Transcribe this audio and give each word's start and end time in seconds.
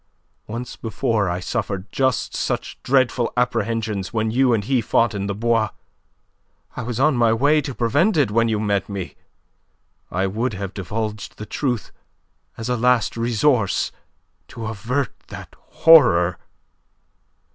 Once 0.47 0.75
before 0.75 1.29
I 1.29 1.39
suffered 1.39 1.91
just 1.91 2.33
such 2.35 2.81
dreadful 2.81 3.31
apprehensions 3.37 4.11
when 4.11 4.31
you 4.31 4.51
and 4.51 4.63
he 4.63 4.81
fought 4.81 5.13
in 5.13 5.27
the 5.27 5.35
Bois. 5.35 5.69
I 6.75 6.81
was 6.81 6.99
on 6.99 7.15
my 7.15 7.31
way 7.33 7.61
to 7.61 7.75
prevent 7.75 8.17
it 8.17 8.31
when 8.31 8.47
you 8.49 8.59
met 8.59 8.89
me. 8.89 9.13
I 10.09 10.25
would 10.25 10.53
have 10.53 10.73
divulged 10.73 11.37
the 11.37 11.45
truth, 11.45 11.91
as 12.57 12.67
a 12.67 12.75
last 12.75 13.15
resource, 13.15 13.91
to 14.47 14.65
avert 14.65 15.13
that 15.27 15.55
horror. 15.59 16.39